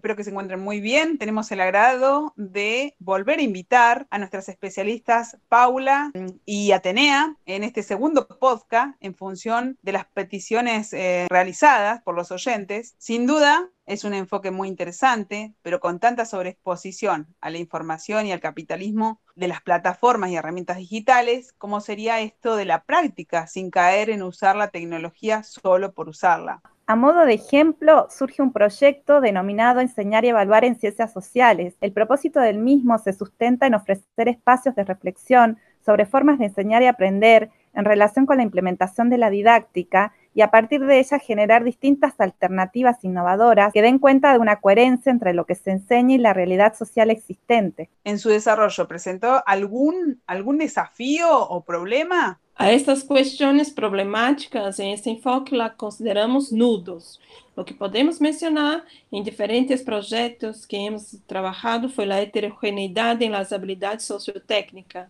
[0.00, 1.18] espero que se encuentren muy bien.
[1.18, 6.10] Tenemos el agrado de volver a invitar a nuestras especialistas Paula
[6.46, 12.32] y Atenea en este segundo podcast en función de las peticiones eh, realizadas por los
[12.32, 12.94] oyentes.
[12.96, 18.32] Sin duda, es un enfoque muy interesante, pero con tanta sobreexposición a la información y
[18.32, 23.70] al capitalismo de las plataformas y herramientas digitales, ¿cómo sería esto de la práctica sin
[23.70, 26.62] caer en usar la tecnología solo por usarla?
[26.90, 31.76] A modo de ejemplo, surge un proyecto denominado Enseñar y Evaluar en Ciencias Sociales.
[31.80, 36.82] El propósito del mismo se sustenta en ofrecer espacios de reflexión sobre formas de enseñar
[36.82, 41.20] y aprender en relación con la implementación de la didáctica y a partir de ella
[41.20, 46.16] generar distintas alternativas innovadoras que den cuenta de una coherencia entre lo que se enseña
[46.16, 47.88] y la realidad social existente.
[48.02, 52.40] En su desarrollo, ¿presentó algún, algún desafío o problema?
[52.60, 57.18] A estas questões problemáticas em esse enfoque lá consideramos nudos.
[57.60, 58.82] O que podemos mencionar
[59.12, 65.06] em diferentes projetos que hemos trabalhado foi a heterogeneidade nas habilidades sociotécnicas.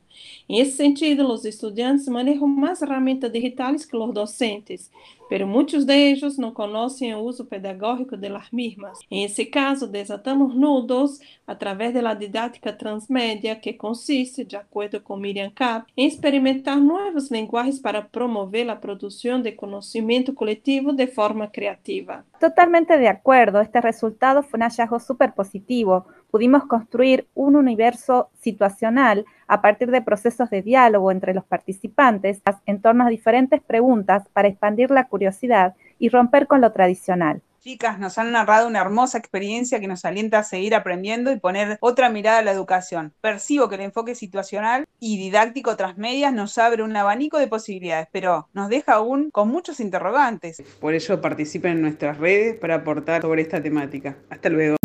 [0.49, 4.91] Em esse sentido, os estudantes manejam mais ferramentas digitais que os docentes,
[5.29, 8.99] pero muitos deles não conhecem o uso pedagógico das mesmas.
[9.09, 15.53] Em esse caso, desatamos nudos através da didática transmédia, que consiste, de acordo com Miriam
[15.55, 22.25] Kapp, em experimentar novas linguagens para promover a produção de conhecimento coletivo de forma criativa.
[22.41, 26.07] Totalmente de acuerdo, este resultado fue un hallazgo súper positivo.
[26.31, 32.81] Pudimos construir un universo situacional a partir de procesos de diálogo entre los participantes en
[32.81, 37.43] torno a diferentes preguntas para expandir la curiosidad y romper con lo tradicional.
[37.61, 41.77] Chicas, nos han narrado una hermosa experiencia que nos alienta a seguir aprendiendo y poner
[41.83, 43.13] otra mirada a la educación.
[43.21, 48.49] Percibo que el enfoque situacional y didáctico transmedias nos abre un abanico de posibilidades, pero
[48.55, 50.63] nos deja aún con muchos interrogantes.
[50.81, 54.17] Por ello participen en nuestras redes para aportar sobre esta temática.
[54.31, 54.77] Hasta luego.